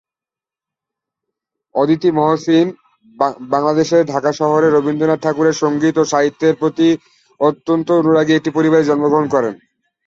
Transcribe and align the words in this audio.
অদিতি 1.75 2.09
মহসিন 2.11 2.67
বাংলাদেশের 3.53 4.03
ঢাকা 4.05 4.31
শহরে 4.39 4.67
রবীন্দ্রনাথ 4.69 5.19
ঠাকুরের 5.23 5.55
সঙ্গীত 5.63 5.95
ও 5.99 6.09
সাহিত্যের 6.11 6.53
প্রতি 6.61 6.87
অত্যন্ত 7.39 7.87
অনুরাগী 7.99 8.33
একটি 8.35 8.49
পরিবারে 8.57 8.87
জন্মগ্রহণ 8.89 9.27
করেন। 9.35 9.53